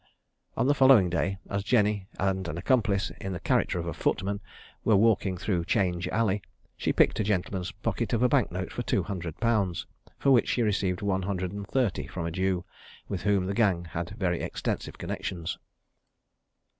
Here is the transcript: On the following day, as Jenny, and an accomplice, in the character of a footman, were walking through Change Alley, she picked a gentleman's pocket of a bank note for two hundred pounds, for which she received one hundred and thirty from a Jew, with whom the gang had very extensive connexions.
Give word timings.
On 0.57 0.65
the 0.65 0.73
following 0.73 1.11
day, 1.11 1.37
as 1.47 1.63
Jenny, 1.63 2.07
and 2.17 2.47
an 2.47 2.57
accomplice, 2.57 3.11
in 3.21 3.33
the 3.33 3.39
character 3.39 3.77
of 3.77 3.85
a 3.85 3.93
footman, 3.93 4.41
were 4.83 4.95
walking 4.95 5.37
through 5.37 5.65
Change 5.65 6.07
Alley, 6.07 6.41
she 6.75 6.91
picked 6.91 7.19
a 7.19 7.23
gentleman's 7.23 7.71
pocket 7.71 8.11
of 8.11 8.23
a 8.23 8.27
bank 8.27 8.51
note 8.51 8.71
for 8.71 8.81
two 8.81 9.03
hundred 9.03 9.39
pounds, 9.39 9.85
for 10.17 10.31
which 10.31 10.49
she 10.49 10.63
received 10.63 11.03
one 11.03 11.21
hundred 11.21 11.51
and 11.51 11.67
thirty 11.67 12.07
from 12.07 12.25
a 12.25 12.31
Jew, 12.31 12.65
with 13.07 13.21
whom 13.21 13.45
the 13.45 13.53
gang 13.53 13.85
had 13.91 14.09
very 14.17 14.41
extensive 14.41 14.97
connexions. 14.97 15.59